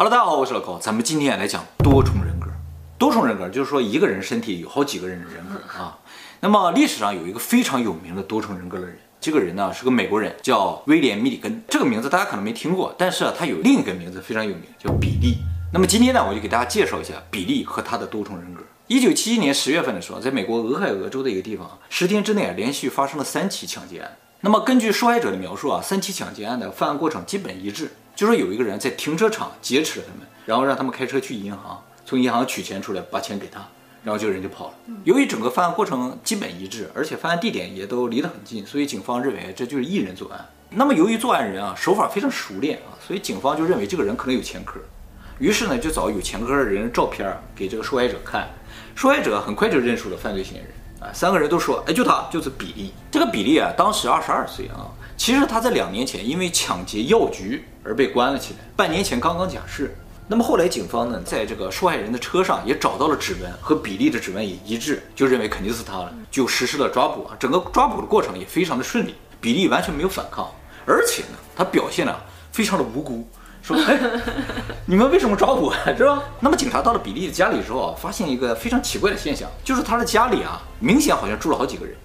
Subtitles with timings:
[0.00, 2.46] Hello，大家好，我是老高，咱们今天来讲多重人格。
[2.96, 5.98] 多重人格就是说一个人身体有好几个人的人格啊。
[6.38, 11.64] 那么历史上有一个非常有名的多重人格的人，这个人呢是个美国人，叫威廉·米里根。
[11.68, 15.38] 这个名字大家可能没听过，但是啊，他有另一个名字非常有名，叫比利。
[15.72, 18.62] 那么今天呢，我就给大家介绍一下比利和他的多重人格。
[18.86, 24.16] 一九七一年十月份的时候，在美国俄亥俄州的一个地方，十天之内啊，连续发生了三起抢劫案。
[24.42, 33.60] 那么根据受害者的描述啊，三起抢劫案的犯案过程基本一致，就说有一个人在停车场劫持了他们，然后让他们开车去银行，从银行取钱出来，把钱给他，
[34.02, 34.74] 然后这个人就跑了。
[35.04, 40.44] 由于整个犯案过程基本一致，而且犯案地点也都离得很近，所以警方认为这就是一人作案。
[40.70, 44.80] 那么由于作案人啊手法非常熟练啊，所以警方就认为这个人可能有前科，
[45.38, 48.48] 于是呢就找有前科的人照片给这个受害者看。
[48.96, 52.92] 受害者很快就认出了犯罪嫌疑人啊，三个人都说，哎，就他，就是比利。
[53.12, 59.94] 这个比利啊，当时二十二岁啊，其实他在两年前因为抢劫药局而被关了起来，半年前刚刚假释。
[60.28, 67.36] 那么后来警方呢，在这个受害人的车上也找到了指纹，和比利的指纹也一致，就认为肯定是他了，就实施了抓捕啊。
[67.38, 70.48] 整个抓捕的过程也非常的顺利，比利完全没有反抗，
[70.86, 72.14] 而且呢，他表现呢
[72.52, 73.28] 非常的无辜。
[73.60, 73.98] 说，哎，
[74.86, 76.22] 你们为什么抓我， 是吧？
[76.38, 81.96] 那么警察到了比利的家里之后啊，发现一个非常奇怪的现象，就是他的家里啊，明显好像住了好几个人，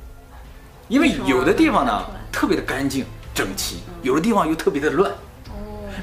[0.94, 5.12] 因为有的地方呢特别的干净整齐，有的地方又特别的乱，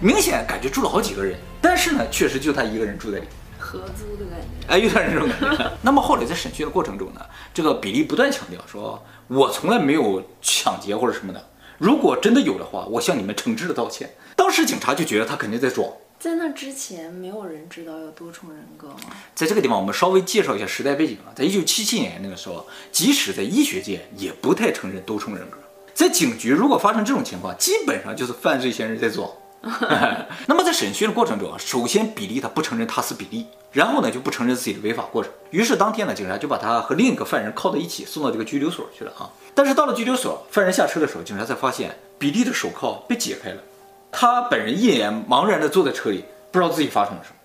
[0.03, 3.25] 明显感觉住了好几个人，但是呢，确实就他一个人住在里，
[3.57, 5.71] 合租的感觉，哎，有点这种感觉。
[5.81, 7.21] 那么后来在审讯的过程中呢，
[7.55, 11.41] 这个比利不断强调说，我从来没有抢劫或者什么的。
[11.79, 14.11] 如果真的有的话，我向你们诚挚的道歉。
[14.35, 15.89] 当时警察就觉得他肯定在装。
[16.21, 19.17] 在那之前，没有人知道有多重人格吗？
[19.35, 21.33] 在这个地方，我们稍微介绍一下时代背景啊。
[21.35, 25.57] 在一九七七年那个时候，即使在医学界也不太承认多重人格。
[25.95, 29.31] 在警局，如果发生这种情况，基本上就是犯罪嫌疑人在装。
[30.47, 35.33] 那么在审讯的过程中啊，首先比利他不承认他是比利，然后呢就不承认自己的违法过程。
[35.53, 39.31] 于是当天呢，警察就把他和另一个犯人铐在一起，送到这个拘留所去了啊。
[39.55, 43.63] 但是到了拘留所，犯人下车的时候，警察才发现比利的手铐被解开了，
[44.13, 47.37] 他本人一脸茫然地坐在车里，不知道自己发生了什么。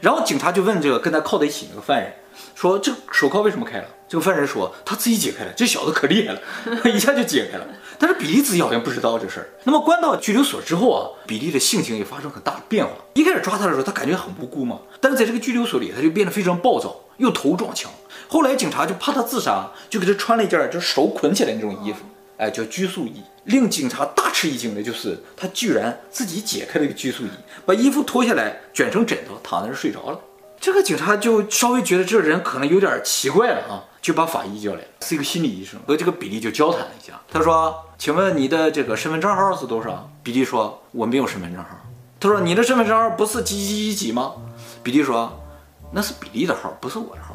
[0.00, 2.12] 然后警察就问这个跟他靠在一起那个犯人，
[2.54, 3.84] 说这个手铐为什么开了？
[4.08, 6.40] 这个犯人说他自己解开了，这小子可厉害了，
[6.82, 7.66] 他 一下就解开了。
[7.98, 9.48] 但是比利自己好像不知道这事儿。
[9.64, 12.92] 那么关到拘留所之后啊，比利的性情也发生很大的变化。
[13.14, 17.90] 一开始抓他的时候，他感觉很无辜嘛，但是在这个拘留所里，他就变得非常暴躁，又头撞墙。
[18.28, 22.00] 后来警察就怕他自杀，就给他穿了一件就是手捆起来那种衣服，
[22.36, 23.22] 哎，叫拘束衣。
[23.48, 27.30] 令警察大吃一惊的就是，他居然自己解开了一个拘束衣，
[27.66, 30.20] 把衣服脱下来卷成枕头，躺在那睡着了。
[30.60, 37.20] 这个警察就稍微觉得这人可能有点奇怪了啊，就把法医叫来，是一个心理医生，和这个比利就交谈了一下。
[37.30, 41.70] 他说：“请问你的这个身份证号是多少？”比利说：“我没有身份证号。”
[42.20, 44.32] 他说：“你的身份证号不是几几几几吗？”
[44.82, 45.32] 比利说。
[45.90, 47.34] 那是比利的号，不是我的号。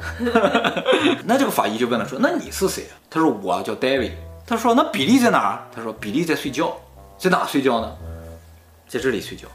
[1.25, 4.11] 那这个法医就问了，说：“那你是谁啊？”他说：“我叫 David。”
[4.45, 6.75] 他说：“那比利在哪儿？”他说：“比利在睡觉，
[7.17, 7.95] 在哪睡觉呢？
[8.87, 9.47] 在这里睡觉。”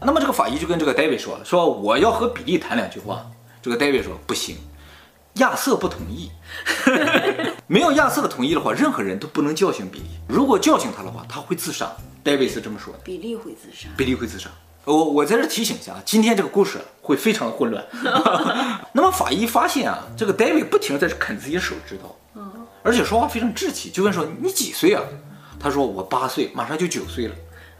[0.00, 3.26] 那么这个法医就跟这个 David 说了：“说我要和比利谈两句话。”
[3.60, 4.56] 这个 David 说：“不行，
[5.34, 6.30] 亚瑟不同意。
[7.66, 10.06] 没有亚瑟的同意的话，任何人都不能叫醒比利。
[10.28, 11.90] 如果叫醒他的话，他会自杀。
[12.24, 13.00] ”David 是这么说的。
[13.02, 13.88] 比利会自杀。
[13.96, 14.48] 比利会自杀。
[14.84, 17.84] 我我在这提醒一下啊，今天这个故事会非常的混乱。
[18.92, 22.16] 那么法医发现啊，这个 David 不停在啃自己的手指头，
[22.86, 25.02] 而且说话非常稚气，就问说，你几岁啊？
[25.58, 27.34] 他说我八岁，马上就九岁了。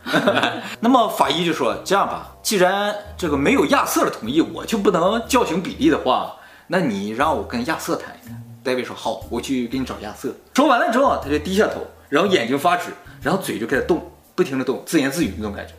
[0.80, 6.34] 那么法医就说，这样吧，既然这个没有亚瑟的同意，我就不能叫醒比利的话，
[6.66, 8.42] 那你让我跟亚瑟谈一谈。
[8.64, 10.34] David 说好，我去给你找亚瑟。
[10.54, 12.90] 说完了之后啊，他就低下头，然后眼睛发直，
[13.22, 15.72] 然后嘴就开始动，不停地动，自言自语那种感觉。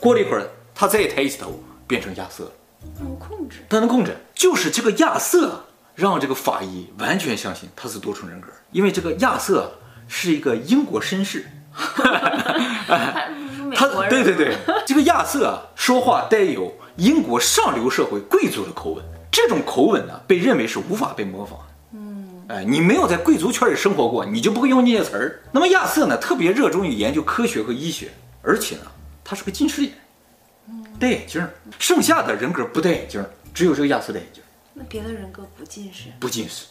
[0.00, 0.46] 过了一会儿。
[0.74, 2.50] 他再抬起头，变成亚瑟，
[2.98, 9.72] 能控制，他能控制，就是这个亚瑟让这个法医完全相信他是多重人格，因为这个亚瑟
[10.08, 11.46] 是一个英国绅士，
[13.74, 25.42] 他对对对，这个亚瑟啊说话带有英国上流社会贵族的口吻，这种口吻呢被认为是无法被模仿的，嗯，哎，你没有在贵族圈里生活过，你就不会用那些词儿。
[25.52, 28.10] 那么亚瑟呢特别热衷于研究科学和医学，
[28.42, 28.82] 而且呢
[29.24, 29.92] 他是个近视眼。
[30.98, 31.46] 戴眼镜，
[31.78, 34.41] 剩下的人格不戴眼镜，只有这个亚瑟戴眼镜。
[34.74, 36.08] 那别的人格不近视？
[36.18, 36.66] 不近视。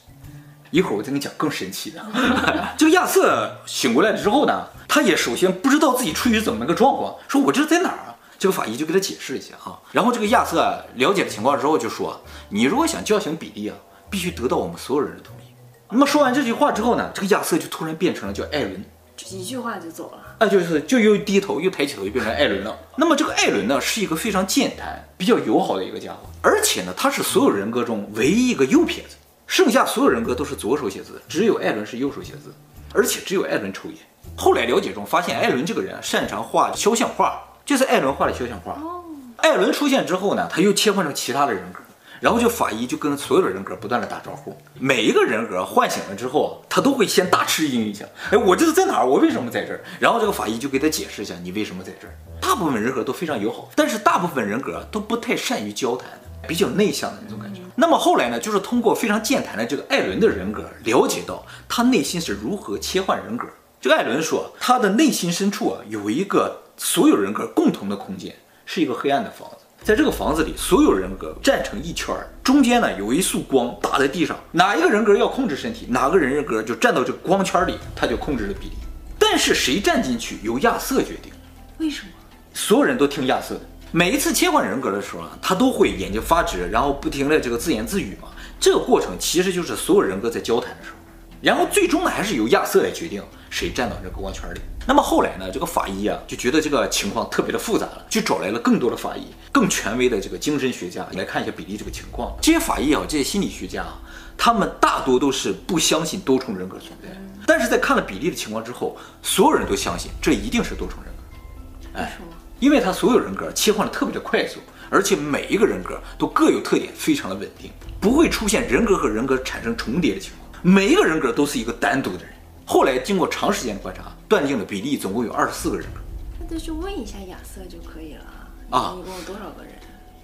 [0.71, 2.01] 一会儿我再跟你讲更神奇的。
[2.77, 8.15] 这个亚瑟醒过来之后呢，他也首先不知道自己处于怎么个状况，说我这是在哪儿啊？
[8.39, 9.77] 这个法医就给他解释一下啊。
[9.92, 12.19] 然后这个亚瑟了解了情况之后就说
[12.50, 13.75] ：“你如果想叫醒比利啊，
[14.09, 15.53] 必须得到我们所有人的同意。”
[15.92, 18.83] 那么说完这句话之后呢，这个亚瑟就突然变成了叫艾伦。
[19.29, 20.35] 一句话就走了。
[20.39, 22.77] 啊，就是就又低头又抬起头，就变成艾伦了。
[22.97, 29.15] 那么这个艾伦呢，是一个非常健谈、比较友好的一个家伙，而且呢，他是所有人格中唯一一个右撇子，
[29.47, 32.53] 剩下所有人格都是左手写字，只有艾伦是右手写字，
[32.94, 33.97] 而且只有艾伦抽烟。
[34.35, 38.74] 后来了解中发现，艾伦这个人擅长画肖像画，就是艾伦画的肖像画。
[38.74, 39.03] 哦。
[39.38, 41.81] 艾伦出现之后呢，他又切换成其他的人格。
[42.21, 49.06] 然后就法医就跟所有的人格不断的打招呼，每一个人格唤醒了之后，他都会先大吃一惊一下，哎，我这是在哪儿？
[49.06, 49.81] 我为什么在这儿？
[50.00, 52.13] 然后这个法医就给他解释一下，你为什么在这儿？
[52.39, 56.07] 大部分人格都非常友好，但是大部分人格都不太善于交谈，
[56.47, 57.62] 比较内向的那种感觉。
[57.75, 63.47] 那么后来呢，就是通过非常健谈的这个艾伦的人格，了解到他内心是如何切换人格。
[63.79, 69.61] 这个艾伦说，他的内心深处啊，有一个所有人格共同的空间，是一个黑暗的房子。
[69.83, 78.74] 在这个房子里，所有人格站成一圈儿，中间呢有一束光打在地上，哪一个人格要控制身体，哪个人人格就站到这个光圈里，他就控制了比利。
[79.18, 81.33] 但是谁站进去由亚瑟决定。
[81.80, 82.12] 为什么？
[82.54, 83.62] 所有人都听亚瑟的。
[83.92, 88.27] 每一次切换人格的时候啊，他都会眼睛发直，然后不停的这个自言自语嘛。
[88.60, 90.98] 这个过程其实就是所有人格在交谈的时候。
[91.42, 93.19] 然后最终呢，还是由亚瑟来决定
[93.51, 94.59] 谁站到这个光圈里。
[94.88, 102.36] 那么后来呢，这个法医啊就觉得这个情况特别的复杂了，就找来了更多的法医，更权威的这个精神学家来看一下比利这个情况。
[102.42, 104.00] 这些法医啊，这些心理学家啊，
[104.36, 107.09] 他们大多都是不相信多重人格存在，
[107.45, 112.00] 但是在看了比利的情况之后，所有人都相信这一定是多重人格。
[112.00, 112.18] 哎，
[112.59, 114.59] 因为他所有人格切换的特别的快速，
[114.89, 117.69] 而且每一个人格都各有特点，非常的稳定，
[118.00, 120.50] 不会出现人格和人格产生重叠的情况。
[120.63, 122.33] 每一个人格都是一个单独的人。
[122.71, 126.00] 后来经过长时间的观察，断定了比例总共有二十四个人格。
[126.39, 128.23] 那就去问一下亚瑟就可以了
[128.69, 128.95] 啊。
[128.97, 129.73] 一共有多少个人？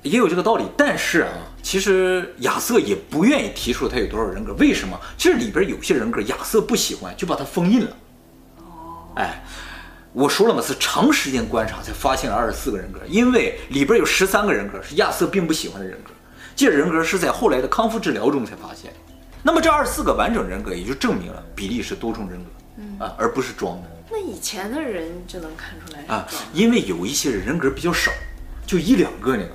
[0.02, 4.54] 也有这个道理，但是啊，其实亚瑟也不愿意提出他有多少人格。
[4.54, 4.98] 为什么？
[5.18, 7.98] 其实里边有些人格亚瑟不喜欢，就把他封印了。
[8.60, 9.12] 哦。
[9.16, 9.44] 哎，
[10.14, 16.12] 我说了嘛，是长时间观察才发现了二十四个人格，因为里边有十三个人格是亚瑟并不喜欢的人格，
[16.56, 18.94] 这人格是在后来的康复治疗中才发现。
[19.48, 22.50] 那么这二十四个完整人格也就证明了比利是多重人格，
[22.80, 23.88] 嗯啊，而不是装的。
[24.12, 28.12] 那以前的人就能看出来啊，因为有一些人人格比较少，
[28.66, 29.52] 就一两个那个，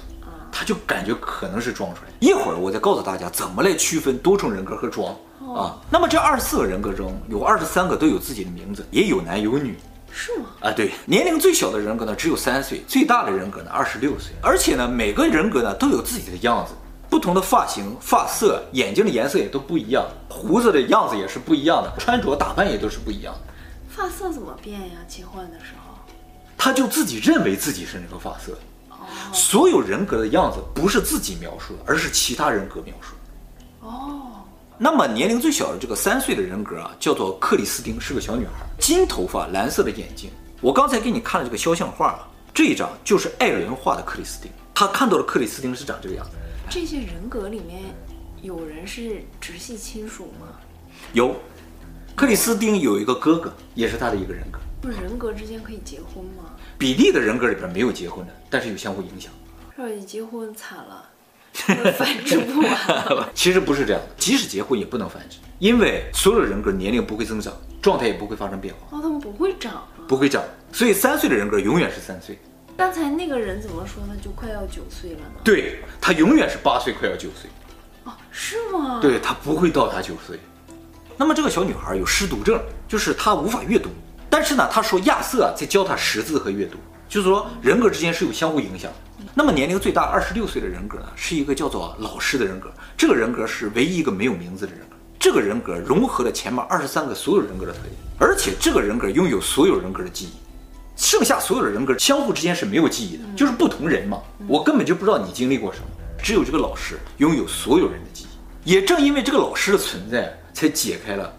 [0.50, 2.10] 他就感觉可能是装出来。
[2.20, 5.14] 一会儿我再告诉大家怎么来区分多重人格和装
[5.54, 5.78] 啊。
[5.90, 9.76] 那么这二十四个人格中有二十三个都有自己的名字，也有男有女，
[10.10, 10.46] 是吗？
[10.62, 16.72] 啊，对，年龄最小的人格呢只有三岁，最大的人格呢二十六岁，而且呢每个人格呢都有自己的样子。
[17.12, 23.52] 不同的发型、发色、眼睛的颜色也都不一样，胡子的样子也是不一样的，穿着打扮也都是不一样的。
[23.86, 24.96] 发色怎么变呀？
[25.06, 25.92] 切换的时候，
[26.56, 28.58] 他就自己认为自己是那个发色。
[28.88, 28.96] 哦，
[29.30, 33.86] 所有人格的样子不是自己描述的，而是其他人格描述的。
[33.86, 34.22] 哦，
[34.78, 40.30] 那么年龄最小的这个三岁的人格啊，叫做克里斯汀，是个小女孩，金头发，蓝色的眼睛。
[40.62, 46.38] 我刚才给你看了这个肖像画啊，这一张就是艾伦画的克里斯汀，他看到的克里斯汀是长这个样子。
[46.74, 47.82] 这些人格里面
[48.40, 50.58] 有人是直系亲属吗？
[51.12, 51.36] 有，
[52.16, 54.58] 克里斯汀有一个哥哥，也是他的一个人格。
[54.80, 56.56] 不是人格之间可以结婚吗？
[56.78, 59.30] 比利的人格里边没有结婚的，但是有相互影响。
[59.76, 61.10] 要是结婚惨了，
[61.92, 63.28] 繁殖不完。
[63.36, 67.52] 其实不是这样的，即使结婚也不能繁殖，因为所有的人格年龄不会增长，
[67.82, 68.96] 状态也不会发生变化。
[68.96, 70.42] 哦，他们不会长，不会长，
[70.72, 72.38] 所以三岁的人格永远是三岁。
[72.76, 74.14] 刚才那个人怎么说呢？
[74.22, 75.40] 就快要九岁了呢？
[75.44, 77.50] 对，他永远是八岁，快要九岁。
[78.04, 78.98] 哦，是吗？
[79.00, 80.38] 对，他不会到达九岁。
[81.16, 83.90] 那么这个小女孩有失读症，就是她无法阅读。
[84.28, 88.90] 但是呢，她说亚瑟在教她识字和阅读，就是说人格之间是有相互影响。
[89.34, 92.72] 那么年龄最大二十六岁的人格呢，是一个叫做老师的人格。
[92.96, 94.96] 这个人格是唯一一个没有名字的人格。
[95.20, 100.32] 这个人格融合了前面二十三个所有人格的特点，而且这个人格拥有所有人格的记忆。
[100.96, 104.22] 剩下所有的人格相互之间是没有记忆的，就是不同人嘛。
[104.46, 105.86] 我根本就不知道你经历过什么，
[106.22, 108.70] 只有这个老师拥有所有人的记忆。
[108.70, 111.34] 也正因为这个老师的存在，才解开了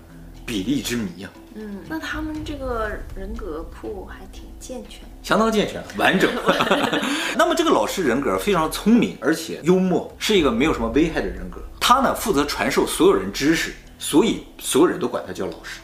[0.46, 1.30] 比例之谜呀。
[1.56, 6.30] 嗯，那他们这个人格库还挺健全，相当健全，完整。
[7.38, 11.62] 那么这个老师人格非常聪明，而且幽默，是一个没有什么危害的人格。
[11.80, 15.80] 他呢负责传授所有人知识，所以所有人都管他叫老师。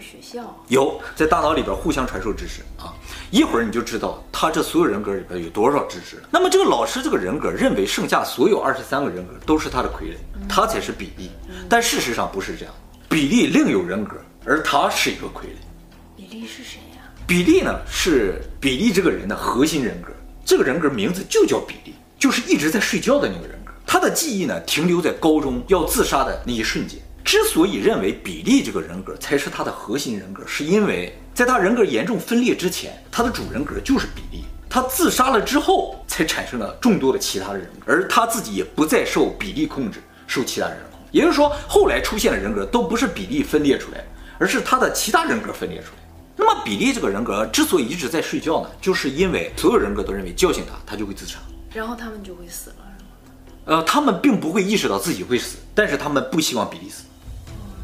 [0.00, 2.94] 学校有在大脑里边互相传授知识啊，
[3.30, 6.22] 一会儿你就知道他这所有人格里边有多少知识了。
[6.30, 10.16] 那么这个老师这个人格认为剩下所有二十三个人格都是他的傀儡，
[10.48, 11.30] 他才是比利。
[11.68, 12.74] 但事实上不是这样，
[13.08, 16.16] 比利另有人格，而他是一个傀儡。
[16.16, 17.02] 比利是谁呀？
[17.26, 20.12] 比利呢是比利这个人的核心人格，
[20.44, 23.72] 这个人格名字就叫比利，就是一直在睡觉的那个人格。
[23.86, 27.00] 他的记忆呢停留在高中要自杀的那一瞬间。
[27.24, 34.44] 之所以认为比利这个人格才是他的核心人格，是因为在他人格严重分裂之前，他的主人格就是比利。
[34.68, 41.06] 他自杀了之后，才产生了众多的其他的人格，而他自己也不再受比利控制，受其他人控制。
[41.10, 44.04] 也就是说，后来出现的人格都不是比利分裂出来，
[44.38, 46.02] 而是他的其他人格分裂出来。
[46.36, 51.38] 那么，比利这个人格之所以一直在睡觉呢，就是因为所有人格都认为叫醒他，他就会自杀，
[51.74, 53.10] 然后他们就会死了，是吗？
[53.64, 57.02] 呃，他们并不会意识到自己会死，但是他们不希望比利死，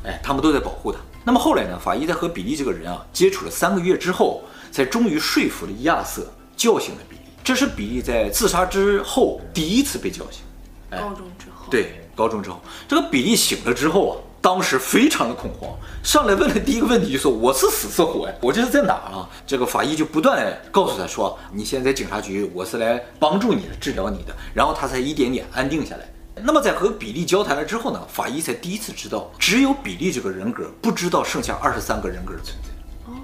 [0.06, 0.98] 哎，他们都在保护他。
[1.25, 6.26] 那么后来呢，法医在和比利这个人啊接触了三个月之后，才终于说服了亚瑟。
[6.56, 10.40] 叫醒了比利，这是比利在自杀之后第一次被叫醒。
[10.88, 18.34] 哎、高中之后，对，高中之后，这个比利醒了之后啊，当时非常的恐慌，上来问的第一个问题就说：“我是死是活呀？
[18.40, 26.08] 我这是在哪儿啊？”这个法医就不断告诉他说：“你现在在警察局，我是来帮助你的，治疗你的。”然后他才一点点安定下来。
[26.42, 32.68] 那么在和比利交谈了之后呢，法医才第一次知道，只有比利这个人格不知道剩下二十三个人格的存在。
[33.10, 33.14] 哦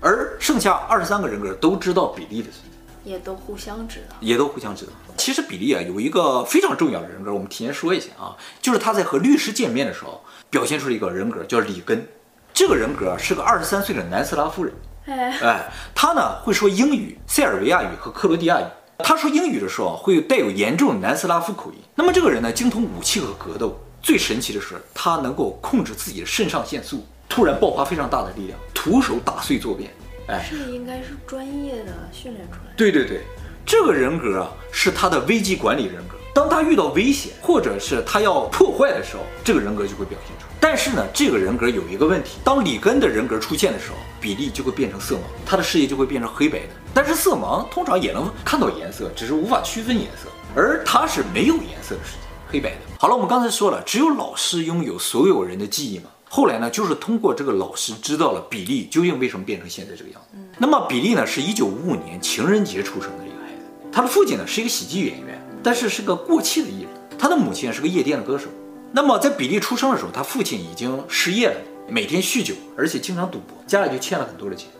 [0.00, 4.92] 而剩下二十三个人格都知道比利的存在，也都互相知道，也都互相知道。
[5.16, 12.06] 其实比利啊有一个非常重要的人格，我们提前说一下啊，就是他在和律师见面的时候表现出了一个人格，叫里根。
[12.52, 14.74] 这个人格是个二十三岁的南斯拉夫人，
[15.06, 18.64] 哎，哎，他呢会说英语、塞尔维亚语和克罗地亚语。
[18.98, 21.78] 他说英语的时候会带有严重的南斯拉夫口音。
[21.94, 27.06] 那么这个人呢精通武器和格斗，最神奇的是他能够控制自己的肾上腺素。
[27.28, 29.90] 突然爆发非常大的力量，徒手打碎坐便。
[30.28, 32.72] 哎，这应该是专业的训练出来。
[32.76, 33.20] 对对对，
[33.64, 36.16] 这个人格啊是他的危机管理人格。
[36.32, 40.56] 当他遇到危险或者是他要破坏的时候，这个人格就会表现出来。
[40.60, 46.68] 但是呢，这个人格有一个问题，当里根的人格出现的时候，比利就会变成色盲，他的视野就会变成黑白的。
[46.96, 52.76] 但是色盲通常也能看到颜色，只是无法区分颜色，而它是没有颜色的世界，黑白的。
[52.98, 56.04] 好了，我们刚才说了，只有老师拥有所有人的记忆嘛。
[56.26, 60.38] 后来呢，就是通过这个老师知道了比利究竟为什么变成现在这个样子。
[60.38, 63.90] 嗯，那么比利呢，是一九五五年情人节出生的一个孩子。
[63.92, 66.90] 他的父亲呢是一个喜剧演员，但是是个过气的艺人。
[67.18, 68.46] 他的母亲是个夜店的歌手。
[68.90, 71.56] 那么在比利出生的时候，他父亲已经失业了，
[71.90, 74.70] 每天酗酒，而且经常赌博，家里就欠了很多的钱。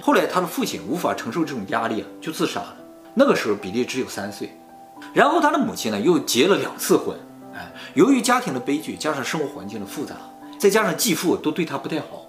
[0.00, 2.76] 后来他的父亲无法承受这种压力啊，就自杀了。
[3.14, 4.50] 那个时候比利只有三岁。
[5.12, 7.16] 然后他的母亲呢又结了两次婚。
[7.54, 10.16] 哎，由于家庭的悲剧，加上生活环境的复杂。
[10.58, 12.26] 再加上继父都对他不太好，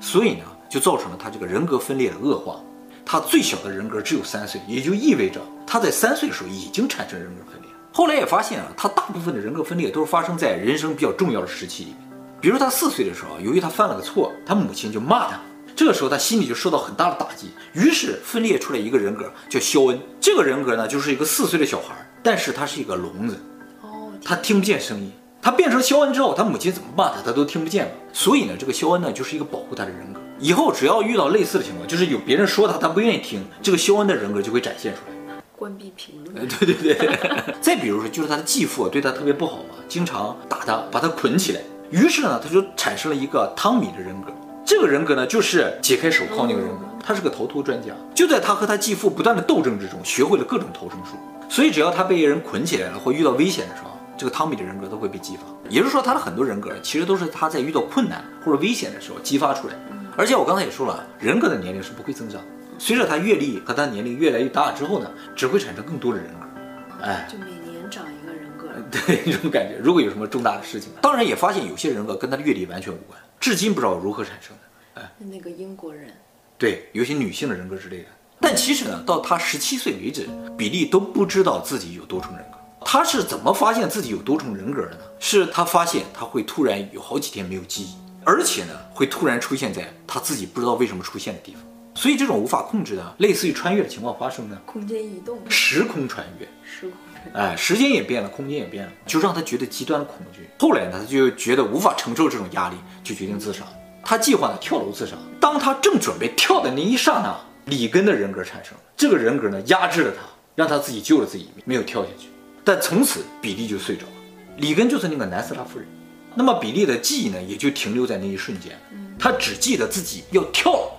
[0.00, 2.60] 所以呢，就造成了他这个人格分裂的恶化。
[3.04, 7.70] 他最小的人格只有三岁，也就意味着他在三岁的时候已经产生人格分裂。
[7.92, 12.00] 后来也发现啊，他大部分的人格分裂都是发生在人生比较重要的时期里面。
[12.40, 15.40] 比如他四岁的时候，由于他犯了个错，他母亲就骂他，
[15.76, 20.00] 这个时候他心里就受到很大的打击，于是分裂出来一个人格叫肖恩。
[20.18, 23.38] 这个人格呢，就是一个四岁的小孩，但是他是一个聋子，
[23.82, 25.12] 哦，他听不见声音。
[25.42, 27.90] 他变成肖恩之后，他母亲怎么骂他，他都听不见了。
[28.12, 30.20] 所以呢，这个肖恩呢，就是一个保护他的人格。
[30.40, 35.36] 以后只要遇到类似的情况，就是有别人说他，他不愿意听，这个肖恩的人格就会展现出来。
[35.54, 36.48] 关闭评论。
[36.48, 37.52] 对 对对。
[37.60, 41.60] 再比如说，就是他的继父对他特别不好嘛，经常打他，把他捆起来。
[41.90, 44.32] 于是呢，他就产生了一个汤米的人格。
[44.66, 46.84] 这个人格呢，就是解开手铐那个人格。
[47.02, 51.16] 他是个逃脱专家，就在他和他继父不断的斗争之中，学会了各种逃生术。
[51.48, 53.90] 所以只要他被人捆起来了，或遇到危险的时候。
[54.18, 59.74] 这个汤米的人格都会被激发，也就是说，他的很多人格其实都是他在遇到困难或者危险的时候激发出来。
[60.16, 62.40] 而且我刚才也说了，人格的年龄是不会增长，
[62.78, 67.04] 随着他阅历和他年龄越来越大之后呢，只会产生更多的人格。
[67.04, 68.68] 哎，就每年长一个人格。
[68.90, 69.76] 对， 这种感觉。
[69.82, 75.00] 如果有什么重大的事情，当然也发现有些人格跟他的阅历完全无关，至今不知道如何产生的。
[75.02, 76.12] 哎，那个英国人。
[76.58, 78.06] 对，有些女性的人格之类的。
[78.40, 82.58] 但其实呢，到他十七岁为止，比利都不知道自己有多重人格。
[82.84, 85.00] 他是怎么发现自己有多重人格的呢？
[85.18, 91.62] 是他发现他会突然有好几天没有记忆，而且呢会突然出现在他自己不知道为什么出现的地方。
[91.94, 94.60] 所以这种无法控制的类似于穿越的情况发生呢？
[94.66, 96.92] 空间移动，时空穿越，时空
[97.32, 100.48] 哎，时间也变了，空间也变了，就让他觉得极端的恐惧。
[100.58, 103.64] 后来呢，他就觉得无法承受这种压力，就决定自杀。
[104.04, 105.16] 他计划呢跳楼自杀。
[105.40, 108.80] 当他正准备跳的那一刹那，里根的人格产生了。
[108.96, 110.22] 这个人格呢压制了他，
[110.54, 112.28] 让他自己救了自己一命，没有跳下去。
[112.64, 114.12] 但从此比利就睡着了，
[114.58, 115.86] 里根就是那个南斯拉夫人，
[116.34, 118.78] 那么比利的记忆呢，也就停留在那一瞬间，
[119.18, 120.92] 他只记得自己要跳了，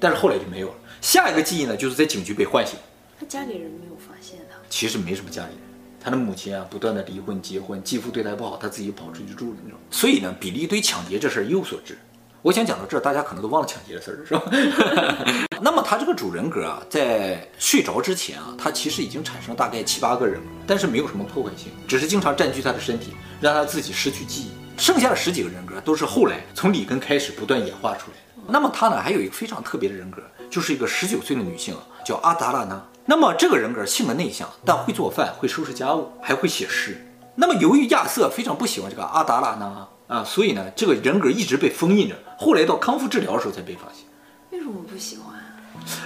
[0.00, 0.74] 但是后来就没有了。
[1.00, 2.78] 下一个记忆呢，就是在警局被唤醒。
[3.18, 4.56] 他家里人没有发现他？
[4.68, 5.63] 其实没什么家里人，
[6.04, 9.78] 他的母亲啊，不断的离婚结婚，继父对他不好，他自己跑出去住了那种。
[9.90, 11.96] 所以呢，比利对抢劫这事儿一有所知。
[12.42, 15.46] 我想讲到这儿，大家可能都忘了抢劫的事儿了，是吧？
[15.62, 24.50] 那么他这个主人格啊，在睡着之前啊，他其实已经产生大概七八个人格，但是没有什么破坏性，只是经常占据他的身体，让他自己失去记忆。
[24.76, 28.42] 剩下的十几个人格都是后来从里根开始不断演化出来的。
[28.46, 32.86] 那么他呢，还有一个非常特别的人格，就是一个十九岁的女性啊，叫阿达拉娜。
[33.06, 37.06] 那么这个人格性格内向，但会做饭，会收拾家务，还会写诗。
[37.34, 42.14] 那么由于亚瑟非常不喜欢这个阿达拉娜啊，所以呢，这个人格一直被封印着。
[42.38, 44.06] 后来到康复治疗的时候才被发现。
[44.50, 45.44] 为什么不喜欢啊？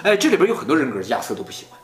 [0.02, 1.78] 哎，这里边有很多人格，亚瑟都不喜欢。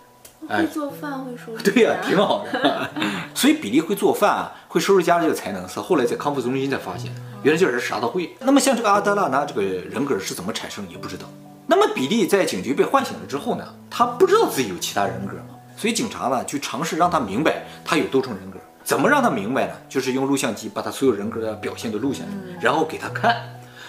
[0.59, 1.71] 会做饭，会收拾。
[1.71, 2.91] 对呀、啊，挺好的。
[3.35, 8.37] 所以比利会做饭，会收拾家 这个才能，是后来在康复中心才发现，原来这人啥都会。
[8.41, 11.27] 那么像这个阿达拉娜这个人格是怎么产生，也不知道。
[11.67, 18.59] 那么比利在警局被唤醒了之后呢，他不知道自己有其他人格嘛，所以警察呢就尝试让他明白他有多重人格。
[18.85, 19.73] 怎么让他明白呢？
[19.89, 23.35] 就是用录像机把他所有人格的表现都录下来，然后给他看。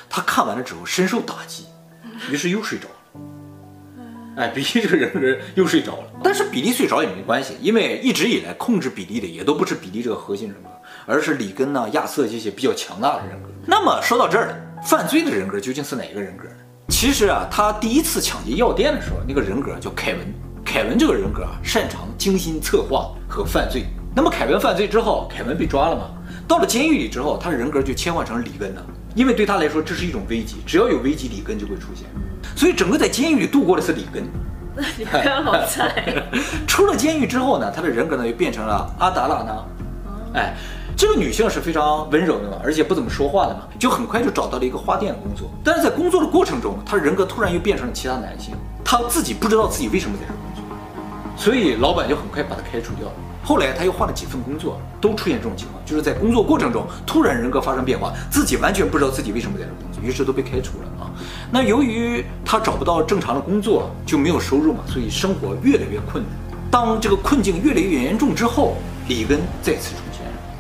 [0.10, 1.65] 他看完了之后深受打击，
[2.32, 3.22] 于是又睡着了。
[4.38, 6.03] 哎，比利这个人格又睡着了。
[6.24, 10.70] 但是比利睡着也没关系，因为一直以来控制比利的也都不是比利这个核心人格，
[11.05, 13.50] 而是里根呐、亚瑟这些比较强大的人格。
[13.65, 16.55] 那么说到这儿了，犯罪的人格究竟是哪个人格呢？
[16.89, 20.22] 其实啊，他第一次抢劫药店的时候，那个人格叫凯文。
[20.63, 23.86] 凯文这个人格啊，擅长精心策划和犯罪。
[24.15, 26.10] 那么凯文犯罪之后，凯文被抓了嘛？
[26.48, 32.08] 到了监狱里之后，他的人格就切换成里根了，因为对他来说这是一种危机，只要有危机，里根就会出现。
[32.56, 34.24] 所以整个在监狱里度过的是里根，
[34.98, 36.24] 里根好菜。
[36.68, 39.65] 出了监狱之后呢，他的人格呢又变成了阿达拉呢。
[40.34, 40.56] 哎，
[40.98, 45.50] 这个女性是非常温柔的嘛，而且不怎么说话的嘛，就很快就找到了一个花店的工作。
[45.64, 50.64] 但是在工作的过程中，她人格突然又变成了其他男性，她自己不知道自己为什么在这工作，
[51.36, 53.14] 所以老板就很快把她开除掉了。
[53.44, 61.12] 后来他又换了几份工作，都出现这种情况，就是在工作过程中突然人格发生变化，自己完全不知道自己为什么在这工作，于是都被开除了啊。
[61.52, 66.34] 那由于他找不到正常的工作，就没有收入嘛，所以生活越来越困难。
[66.72, 70.05] 当这个困境越来越严重之后，里根再次出。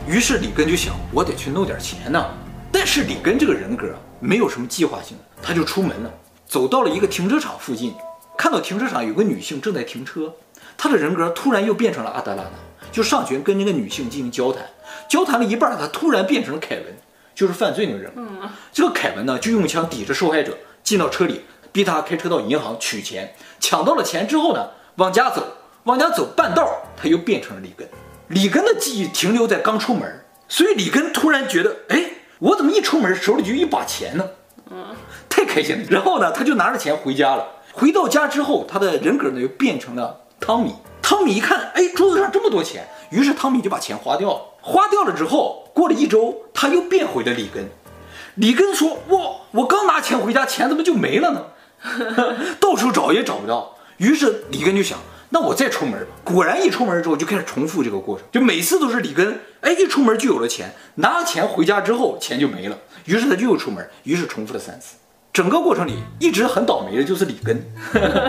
[0.07, 2.23] 于是里根就想，我得去弄点钱呢。
[2.71, 3.87] 但是里根这个人格
[4.19, 6.11] 没有什么计划性，他就出门了，
[6.45, 7.93] 走到了一个停车场附近，
[8.37, 10.33] 看到停车场有个女性正在停车，
[10.77, 12.49] 他的人格突然又变成了阿德拉娜，
[12.91, 14.63] 就上前跟那个女性进行交谈，
[15.09, 16.85] 交谈了一半，他突然变成了凯文。
[17.33, 21.41] 就是犯罪那个人，嗯，这个凯文呢，就用枪抵着受害者进到车里，
[21.73, 23.35] 逼他开车到银行取钱。
[23.59, 25.45] 抢到了钱之后呢，往家走，
[25.83, 26.65] 往家走半道，
[26.95, 27.85] 他又变成了里根。
[28.27, 34.25] 里根的记忆停留在刚出门，所以里根突然觉得，哎，我怎么一出门手里就一把钱呢？
[34.71, 34.95] 嗯，
[35.29, 35.85] 太开心了。
[35.89, 37.45] 然后呢，他就拿着钱回家了。
[37.73, 40.73] 回到家之后，他的人格呢又变成了汤米。
[41.01, 44.41] 汤米一看，哎，桌子上这么多钱，于是汤米就把钱花掉了。
[44.61, 47.69] 花掉了之后，过了一周，他又变回了里根。
[48.35, 49.19] 里根说：“哇，
[49.51, 51.45] 我刚拿钱回家，钱怎么就没了呢？
[52.59, 54.97] 到处找也找不到。”于是里根就想
[55.29, 62.77] ：“那我再出门吧。”果然，一出门之后就开始重复这个过程，就每次都是里根，哎，一出门就有了钱，拿了钱回家之后钱就没了。
[63.05, 64.95] 于是他就又出门，于是重复了三次。
[65.33, 67.61] 整个过程里一直很倒霉的就是里根，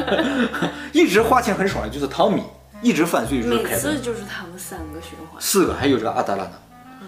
[0.92, 2.42] 一直花钱很爽的就是汤米。
[2.82, 6.52] 一直犯罪就是凯文，每次就是他们三个循环，四个还有这个阿达拉娜，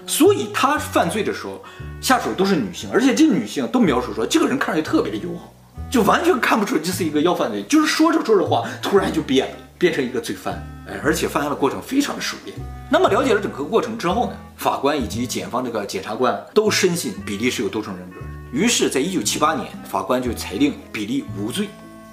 [0.07, 1.63] 所以他犯罪的时候
[2.01, 5.53] 下手都是女性，而且这女性都描述说这个人看上去特别的友好，
[5.91, 12.57] 就完全看不出这是一个要犯罪，就是说着说着话突然就变了，变成一个罪犯，哎，而且犯案的过程非常的熟练。
[12.91, 18.17] 那么了解了整个过程之后呢，法官以及检方这个检察官都深信比利是有多重人格，
[18.51, 21.69] 于是，在一九七八年，法官就裁定比利无罪，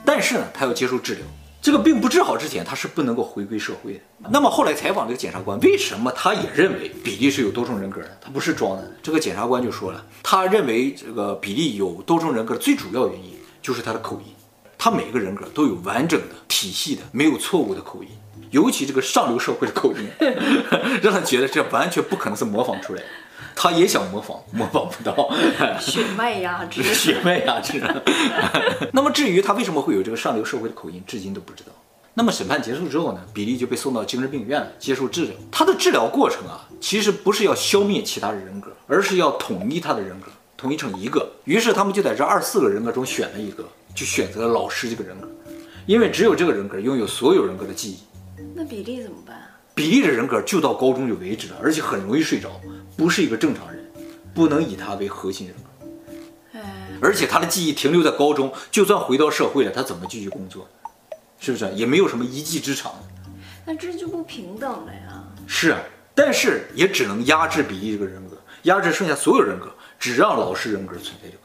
[0.05, 1.23] 但是呢，他要接受治疗。
[1.61, 3.99] 这个病不治好之前，他是不能够回归社会的。
[4.29, 8.17] 那么后来采访这个检察官，为什么他也认为比利是有多重人格的？
[8.21, 8.91] 他不是装的。
[9.01, 13.31] 这个检察官就说了，他认为这个比利有多重人格的最主要原因
[13.63, 14.31] 就是他的口音，
[14.77, 18.09] 他每个人格都有完整的、体系的、没有错误的口音，
[18.51, 20.09] 尤其这个上流社会的口音，
[21.01, 23.07] 让他觉得这完全不可能是模仿出来的。
[23.57, 25.29] 他也想模仿，模仿不到。
[25.79, 27.81] 血脉压制，血脉压制。
[28.91, 31.71] 那么至于他为什么会有这个上流社会的口音，至今都不知道。
[32.13, 35.33] 那么审判结束之后呢，比利就被送到精神病院接受治疗。
[35.51, 41.29] 他的治疗过程啊，其实不是要消灭其他的人格，而是要统一他的人格，统一成一个。
[41.45, 45.27] 于是他们就在这二十四个人格中选了一个，就选择了老师这个人格，
[45.85, 47.99] 因为只有这个人格拥有所有人格的记忆。
[48.53, 49.41] 那比利怎么办？
[49.73, 52.61] 比利的人格就到高中就为止了，而且很容易睡着。
[52.97, 53.85] 不是一个正常人，
[54.33, 55.61] 不能以他为核心人格。
[57.01, 60.67] 而且他的记忆停留在高中，就算回到社会了，他怎么继续工作？
[61.39, 61.69] 是不是？
[61.73, 62.93] 也没有什么一技之长。
[63.65, 65.23] 那这就不平等了呀。
[65.45, 65.79] 是啊，
[66.13, 71.44] 但是也只能压制比利这个人格，压制剩下所有人格，只让老师人格存在就可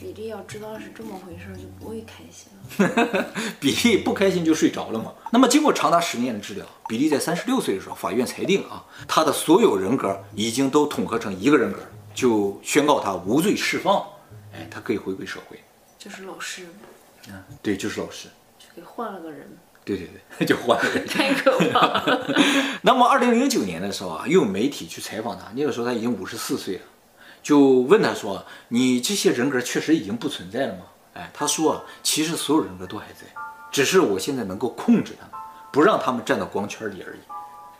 [0.00, 3.26] 那比利要知道是这么回事，就不会开心了。
[3.60, 5.12] 比利不开心就睡着了嘛。
[5.30, 11.80] 那么经过长达十年的治疗，比利在三十六岁的时候，法院裁定啊，他的所有人格已经都统合成一个人格，
[12.14, 14.04] 就宣告他无罪释放，
[14.54, 15.58] 哎，他可以回归社会。
[15.98, 16.66] 就是老师，
[17.28, 19.46] 嗯，对，就是老师，就给换了个人。
[19.84, 20.08] 对对
[20.38, 21.06] 对， 就换了个人。
[21.08, 22.34] 太可怕了。
[22.82, 26.82] 那么，二零零九年的时候啊，又有媒体去采访他，那个时候他已经五十四岁了，
[27.42, 30.82] 就问他说：“你这些人格确实已经不存在了吗？”
[31.14, 33.26] 哎，他说啊，其实所有人格都还在，
[33.72, 37.20] 只是我现在能够控制他们，不让他们站到光圈里而已。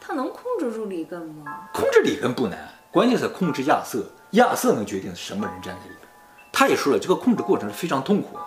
[0.00, 1.68] 他能控制住里根吗？
[1.72, 4.04] 控制里根不难，关键是控制亚瑟。
[4.32, 6.08] 亚瑟能决定什么人站在里边。
[6.52, 8.42] 他也说了，这个控制过程是非常痛苦的。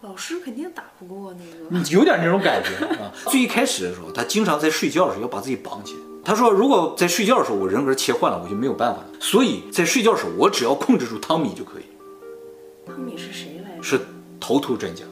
[0.00, 1.66] 老师肯定打不过那个。
[1.70, 3.12] 你有点那种感觉啊。
[3.28, 6.00] 最一开始的时候，他经常在睡觉的时候要把自己绑起来。
[6.24, 9.06] 他说，如果在睡觉的时候我人格切换了，我就没有办法了。
[9.18, 11.82] 所以在睡觉的时候，我只要控制住汤米就可以。
[12.86, 13.82] 汤米是谁来着？
[13.82, 14.00] 是
[14.38, 15.04] 头秃专家。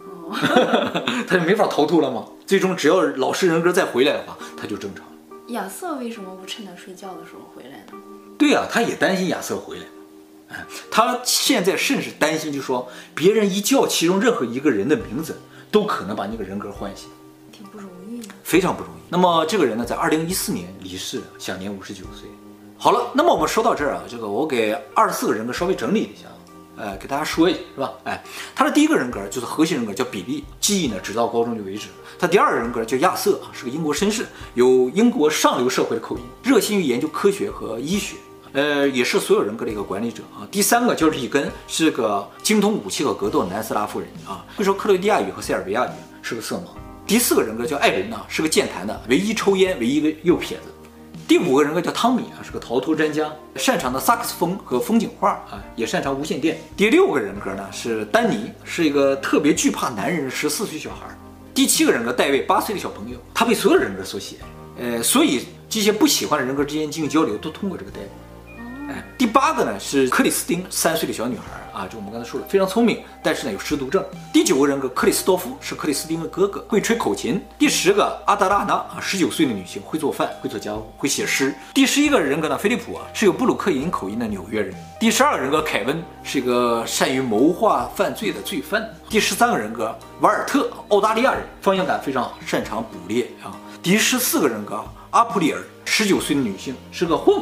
[0.00, 0.30] 哦。
[1.26, 2.26] 他就没法逃脱了吗？
[2.46, 5.04] 最终只要老师人格再回来的话，他就正常。
[5.48, 7.98] 亚瑟为什么不趁他睡觉的时候回来呢？
[8.38, 9.84] 对呀、啊，他也担心亚瑟回来。
[10.50, 15.36] 哎，他现在甚至担心，就说别人一叫其中任何一个人的名字，
[15.70, 17.08] 都可能把那个人格唤醒。
[17.58, 18.98] 挺不容易的，非常不容易。
[19.08, 22.28] 那么这个人呢，在二零一四年离世，享年五十九岁。
[22.76, 26.28] 好了，那么我们说到这儿啊，这个我给二十四个人格稍微整理一下。
[26.76, 27.92] 呃，给大家说一下，是吧？
[28.04, 28.22] 哎，
[28.54, 31.88] 他的第一个人格就是核心人格，叫比利，记忆呢直到高中就为止。
[32.16, 38.14] 他第二个人格叫亚瑟，是个英国绅士，有英国上流社会的口音，热心于研究科学和医学，
[38.52, 40.46] 呃，也是所有人格的一个管理者啊。
[40.52, 45.90] 第三个叫里根，是个精通武器和格斗的南斯拉夫人啊，会说克罗地亚语和塞尔维亚语，
[46.22, 46.87] 是个色盲。
[47.08, 50.64] 第四个人格叫艾伦呢，是个健谈的，唯一抽烟，唯一的右撇子。
[51.26, 56.58] 第五个人格叫汤米啊，是个逃脱专家，擅长的萨克斯风和风景画啊，也擅长无线电。
[56.76, 61.06] 第六个人格呢是丹尼，是一个特别惧怕男人十四岁小孩。
[61.54, 68.92] 第七个人格戴维，八岁的小朋友，他被所有人格所喜爱，呃，所以这些不喜欢的人格之间进行交流，都通过这个戴维。
[68.92, 71.44] 哎，第八个呢是克里斯汀，三岁的小女孩
[71.78, 74.04] 啊，这我们刚才说了，非常聪明，但是呢有失独症。
[74.32, 77.40] 第九个人格克里斯多夫是克里斯汀的哥哥，会吹口琴。
[77.56, 81.54] 第十个阿德拉娜啊，十九岁的女性，会做饭，会做家务，会写诗。
[81.72, 84.74] 第十一个人格呢，菲利普啊，是有布鲁克林口音的纽约人。
[84.98, 88.84] 第十二个人格凯文是一个善于谋划犯罪的罪犯。
[89.08, 93.54] 第十三个人格瓦尔特，澳大利亚人，方向感非常，擅长捕猎啊。
[93.80, 97.36] 第十四个人格阿普里尔，十九岁的女性，是个混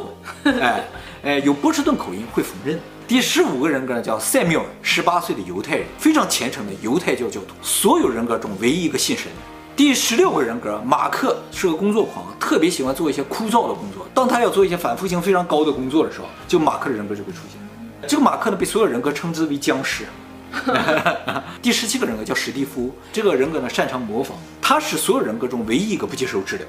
[0.44, 0.85] 混， 哎。
[1.22, 2.79] 哎，有波士顿口音，会缝纫。
[3.06, 9.30] 第十五个人格呢，叫塞缪尔，十八岁的犹太人，非常虔诚的犹太教教徒，所有人格中唯一一个信神。
[9.76, 14.04] 第十六个人格马克是个工作狂，特别喜欢做一些枯燥的工作。
[14.12, 18.08] 当他要做一些反复性非常高的工作的时候，就马克的人格就会出现。
[18.08, 20.04] 这个马克呢，被所有人格称之为僵尸。
[21.62, 26.66] 第十七个人格叫史蒂夫，这个人格呢擅长模仿，他是所有人格中唯一一个不接受治疗。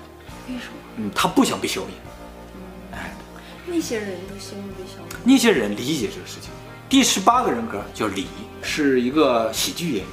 [0.50, 0.74] 为什么？
[0.98, 1.90] 嗯，他不想被消灭。
[3.70, 5.18] 那些人都希望被消灭。
[5.26, 6.50] 那些人理解这个事情。
[6.90, 8.28] 第十八个人格叫李，
[8.62, 10.08] 是一个喜剧演员。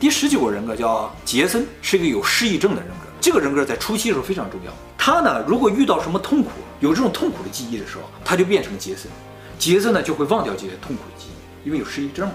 [0.00, 3.06] 第十九个人格叫杰森，是一个有失忆症的人格。
[3.20, 4.72] 这个人格在初期的时候非常重要。
[4.96, 9.10] 他呢，如果遇到什么痛苦，有这种痛苦的记忆的时候，他就变成杰森。
[9.58, 12.34] 杰森呢，就会忘掉这些痛苦的记忆，因为有失忆症嘛。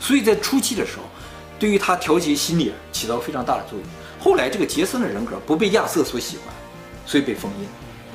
[0.00, 1.04] 所以在初期的时候，
[1.58, 3.88] 对于他调节心理起到非常大的作用。
[4.20, 6.54] 后来这个杰森的人格不被亚瑟所喜欢，
[7.06, 7.66] 所以被封印。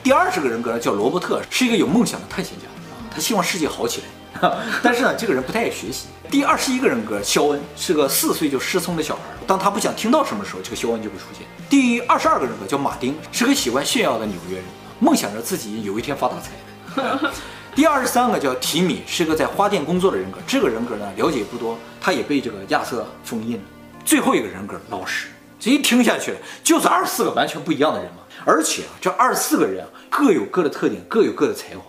[0.03, 2.65] 第二十个人格呢叫罗伯特，是一个有梦想的探险家，
[3.09, 4.51] 他希望世界好起来，
[4.83, 6.07] 但是呢，这个人不太爱学习。
[6.29, 11.47] 第二十一个人格肖恩是个四岁就失聪的小孩，当他不想听到什么时候，这个肖恩就会出现。
[11.69, 14.65] 第二十二个人格叫马丁，是个喜欢炫耀的纽约人，
[14.99, 17.31] 梦想着自己有一天发大财。
[17.73, 23.63] 第二十三个叫提米，是个在花店工作的人格，这个人格呢了解不多，他也被这个亚瑟封印了。
[24.03, 25.27] 最后一个人格老实，
[25.63, 28.17] 这一听下去就是二十四个完全不一样的人嘛。
[28.43, 31.83] 而且啊，这二十四个人啊，各有各的特点，各有各的才华。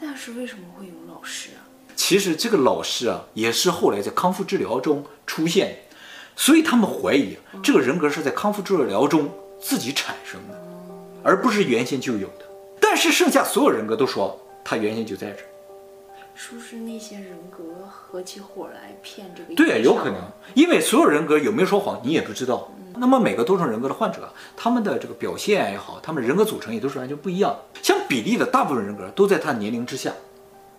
[0.00, 1.60] 但是为什么会有老师啊？
[1.94, 5.76] 其实这个老师啊，也是后来在康复治疗中出现，
[6.36, 10.58] 所以他们怀疑啊，这个人格是在康复治疗中自己产生的，
[11.22, 12.46] 而不是原先就有的。
[12.80, 15.47] 但是剩下所有人格都说他原先就在这儿。
[16.40, 19.56] 是不是那些人格合起伙来骗这个？
[19.56, 20.14] 对，有可能，
[20.54, 22.70] 因为所有人格有没有说谎，你也不知道。
[22.96, 27.58] 那么每个多重人格的患者，他们的这个表现也好，他们人格组成也都是完全不一样。
[27.82, 30.12] 像比利的大部分人格都在他年龄之下，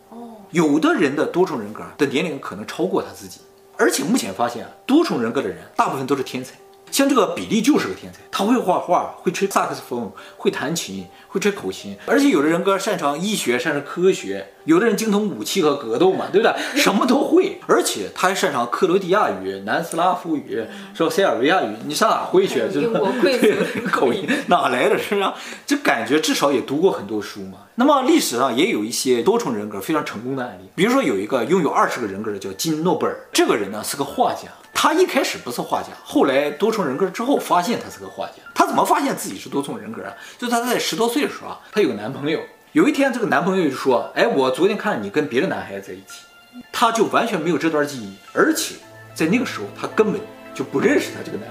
[0.08, 3.42] 哦，有的人的多重人格的年龄可能超过他自己。
[3.76, 6.56] 而且目前发现啊，多重人格的人大部分都是天才，
[6.92, 16.54] 像这个比利就是个天才，他会画画，会吹萨克斯风，会弹琴，会吹口琴，而且有的人格擅长医学，擅长科学，有的人精通武器和格斗嘛，对不对？
[16.80, 22.60] 什么都会，而且他还擅长克罗地亚语、南斯拉夫语，说塞尔维亚语，你上哪会去？
[22.74, 23.48] 英国贵族
[23.92, 24.98] 口音哪来的？
[24.98, 25.34] 是啊？
[25.66, 27.60] 这感觉至少也读过很多书嘛。
[27.76, 34.50] 那么历史上也有一些多重人格非常成功的案例，比如说有一个拥有二十个人格的叫金诺贝尔，这个人呢是个画家。
[34.82, 38.36] 他一开始不是画家，后来多重人格之后发现他是个画家。
[38.56, 40.14] 他怎么发现自己是多重人格啊？
[40.38, 42.40] 就是他在十多岁的时候啊，他有个男朋友。
[42.72, 46.24] 有一天，这个男朋友就说：“哎，我昨天看你跟别的男孩子在一起。”
[46.72, 48.76] 他就完全没有这段记忆，而且
[49.14, 50.22] 在那个时候他根本
[50.54, 51.50] 就不认识他这个男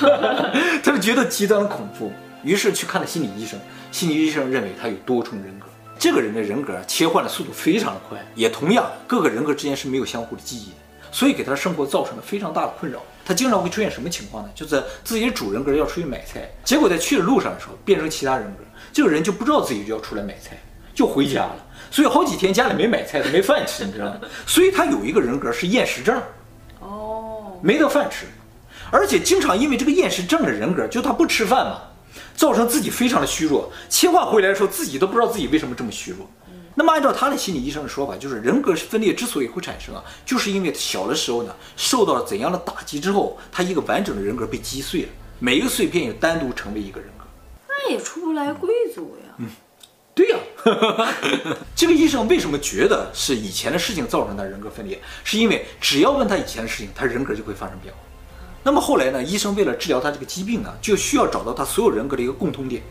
[0.00, 2.10] 朋友， 他就觉得极端的恐怖，
[2.42, 3.60] 于是去看了心理医生。
[3.92, 5.66] 心理医生认为他有多重人格，
[5.98, 10.76] 这个人的人格切换的速度非常的快，也同样各个人格之间是没有相互的记忆的。
[11.16, 13.00] 所以给他生活造成了非常大的困扰。
[13.24, 14.50] 他经常会出现什么情况呢？
[14.54, 20.58] 就是自己的主人格要出去买菜，结果在去的路上的时候变成其他人格，这个人就不知道自己就要出来买菜，
[20.94, 21.56] 就回家了。
[21.90, 24.20] 所以好几天家里没买菜，他没饭吃，你知道吗？
[24.46, 26.20] 所以他有一个人格是厌食症，
[26.80, 28.26] 哦，没得饭吃，
[28.90, 31.80] 而且经常因为这个厌食症的人格，就他不吃饭嘛，
[32.36, 33.72] 造成自己非常的虚弱。
[33.88, 36.28] 切换回来的时候，自己都不知道自己为什么这么虚弱。
[36.78, 45.08] 那么，按照他的心理医生的说法，就是人格分裂之所以会产生啊，就是因为小的时候呢，受到了怎样的打击之后，他一个完整的人格被击碎了，
[45.38, 47.24] 每一个碎片也单独成为一个人格，
[47.66, 49.34] 那也出不来贵族呀。
[49.38, 49.48] 嗯，
[50.14, 50.36] 对呀。
[51.74, 55.00] 这个医生为什么觉得是以前的事情造成他人格分裂？
[55.24, 58.00] 是因为只要问他以前的事情，他人格就会发生变化。
[58.62, 62.82] 那么后来呢，医生为了治疗他这个疾病呢，就需要找到他所有人格的一个共通点，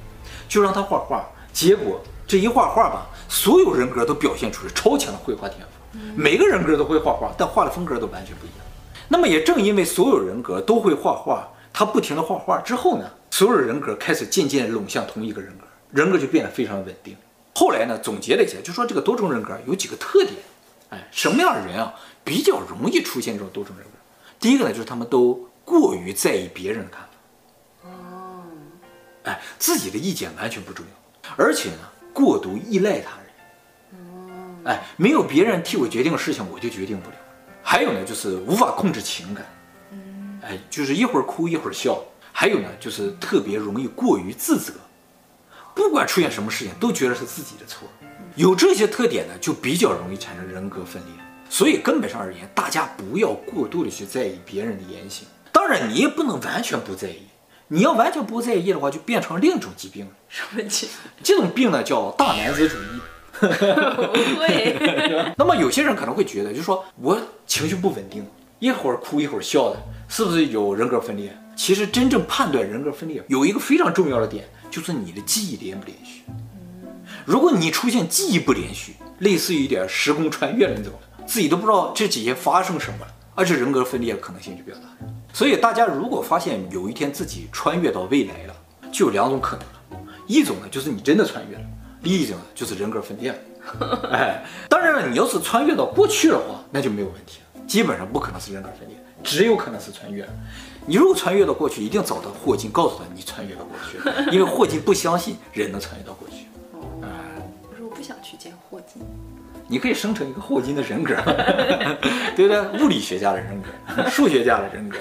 [0.50, 1.24] 就让他画画。
[1.52, 3.08] 结果这一画画吧。
[3.28, 8.60] 所有人格都表现出了超强的绘画天赋，每个人格都会画画，但画的风格都完全不一样。
[9.08, 17.18] 那么也正因为所有人格都会画画，他不停的画画之后呢，所有人格开始渐渐拢向同一个人格，人格就变得非常稳定。
[17.56, 20.36] 后来呢，总结了一下，就说这个多重人格有几个特点，
[20.92, 23.92] 哎，什么样的人啊比较容易出现这种多重人格？
[24.40, 28.44] 第一个呢，就是他们都过于在意别人的看法，哦，
[29.24, 31.78] 哎，自己的意见完全不重要，而且呢。
[32.15, 37.15] 过度依赖他人，哎，没有别人替我决定的事情，我就决定不了。
[37.62, 39.45] 还有呢，就是无法控制情感，
[40.41, 42.01] 哎，就是一会儿哭一会儿笑。
[42.32, 44.73] 还有呢，就是特别容易过于自责，
[45.75, 47.86] 不管出现什么事情都觉得是自己的错。
[48.36, 51.12] 有这些特点呢，就比较容易产生人格分裂。
[51.49, 55.28] 所以根本上而言，大家不要过度的去在意别人的言行。
[55.51, 57.23] 当然，你也不能完全不在意。
[57.67, 60.12] 你要完全不在意的话，就变成另一种疾病了。
[60.30, 60.88] 什么疾？
[61.23, 63.01] 这种病呢叫大男子主义。
[63.39, 65.34] 不会。
[65.38, 68.25] 那么有些人可能会觉得，就是说我情绪不稳定，
[68.60, 71.36] 一会儿哭一会儿笑的，是不是有人格分裂？
[71.56, 76.23] 其实真正判断人格分裂有一个非常重要的点，就是你的记忆连不连续。
[77.25, 80.93] 如果你出现记忆不连续，类似于一点时空穿越了那种，
[81.25, 84.84] 自己都不知道这几天发生什么了，而且人格分裂的可能性就比较大。
[85.36, 88.56] 所以大家如果发现有一天自己穿越到未来了，
[88.89, 89.65] 就有两种可能
[90.00, 91.63] 了，一种呢就是你真的穿越了，
[92.04, 93.38] 另一种呢就是人格分裂了。
[94.13, 98.95] 哎，当然了，你要是穿越到过去的话，那就没有问题了，基本上不可能是人格分裂，
[99.26, 100.30] 只有可能是穿越了。
[100.86, 106.45] 你如果穿越到过去，一定找到霍金，告诉他你穿越到过去了， 因为霍金不相信人能穿越到过去。
[106.71, 107.04] 哦，
[107.69, 109.04] 我说我不想去见霍金。
[109.67, 111.15] 你可以生成一个霍金的人格，
[112.36, 112.62] 对不对？
[112.84, 114.97] 物理学家的人格， 数学家的人格，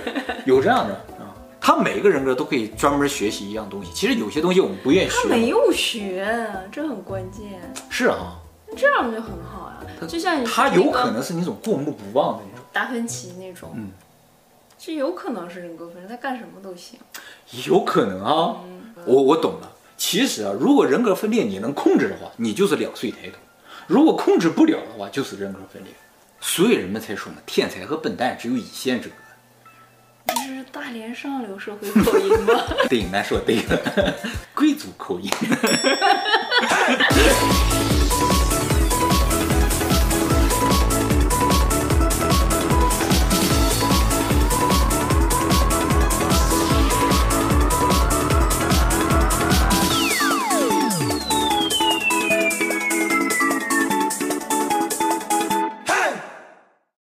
[0.47, 1.29] 有这样的啊。
[1.61, 3.91] 他每个人格都可以专门学习一样东西。
[3.93, 5.17] 其实有些东西我们不愿意学。
[5.23, 6.27] 他没有学，
[6.71, 7.61] 这很关键。
[7.89, 8.37] 是啊，
[8.77, 10.07] 这样就很好呀。
[10.07, 12.67] 就像你他有可能是那种过目不忘的那种。
[12.73, 13.91] 达芬奇那种，嗯，
[14.79, 16.99] 这有可能是人格分裂，他干什么都行。
[17.67, 18.57] 有可能啊，
[19.07, 19.71] 我我懂了。
[19.97, 23.39] 其实啊，如果人格分裂你能控制的话，你就是两岁抬头。
[23.87, 25.93] 如果控制不了的话，就是人格分裂，
[26.41, 29.15] 所以人们才说嘛，天才和笨蛋只有一线之隔。
[30.27, 32.55] 这是大连上流社会口音吗？
[32.89, 34.15] 对，难说对了，
[34.55, 35.31] 贵族口音。